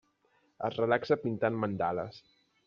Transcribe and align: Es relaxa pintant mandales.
Es 0.69 0.79
relaxa 0.79 1.19
pintant 1.27 1.61
mandales. 1.65 2.19